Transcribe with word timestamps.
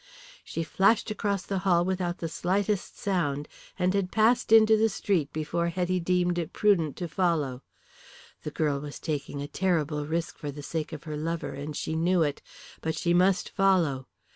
She 0.43 0.63
flashed 0.63 1.11
across 1.11 1.43
the 1.43 1.59
hall 1.59 1.85
without 1.85 2.17
the 2.17 2.27
slightest 2.27 2.97
sound, 2.97 3.47
and 3.77 3.93
had 3.93 4.11
passed 4.11 4.51
into 4.51 4.75
the 4.75 4.89
street 4.89 5.31
before 5.31 5.67
Hetty 5.69 5.99
deemed 5.99 6.39
it 6.39 6.53
prudent 6.53 6.97
to 6.97 7.07
follow. 7.07 7.61
The 8.41 8.49
girl 8.49 8.79
was 8.79 8.97
taking 8.97 9.43
a 9.43 9.47
terrible 9.47 10.07
risk 10.07 10.39
for 10.39 10.49
the 10.49 10.63
sake 10.63 10.91
of 10.91 11.03
her 11.03 11.17
lover, 11.17 11.51
and 11.53 11.75
she 11.77 11.95
knew 11.95 12.23
it. 12.23 12.41
But 12.81 12.95
she 12.97 13.13
must 13.13 13.49
follow. 13.49 14.07